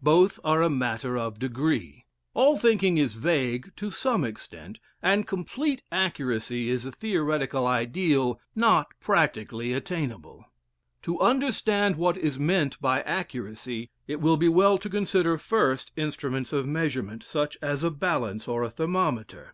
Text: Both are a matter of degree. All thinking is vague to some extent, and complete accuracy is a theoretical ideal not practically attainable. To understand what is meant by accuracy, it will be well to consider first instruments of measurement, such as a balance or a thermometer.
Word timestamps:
Both 0.00 0.40
are 0.44 0.62
a 0.62 0.70
matter 0.70 1.18
of 1.18 1.38
degree. 1.38 2.06
All 2.32 2.56
thinking 2.56 2.96
is 2.96 3.16
vague 3.16 3.70
to 3.76 3.90
some 3.90 4.24
extent, 4.24 4.80
and 5.02 5.26
complete 5.26 5.82
accuracy 5.92 6.70
is 6.70 6.86
a 6.86 6.90
theoretical 6.90 7.66
ideal 7.66 8.40
not 8.56 8.94
practically 8.98 9.74
attainable. 9.74 10.46
To 11.02 11.20
understand 11.20 11.96
what 11.96 12.16
is 12.16 12.38
meant 12.38 12.80
by 12.80 13.02
accuracy, 13.02 13.90
it 14.08 14.22
will 14.22 14.38
be 14.38 14.48
well 14.48 14.78
to 14.78 14.88
consider 14.88 15.36
first 15.36 15.92
instruments 15.96 16.54
of 16.54 16.66
measurement, 16.66 17.22
such 17.22 17.58
as 17.60 17.82
a 17.82 17.90
balance 17.90 18.48
or 18.48 18.62
a 18.62 18.70
thermometer. 18.70 19.52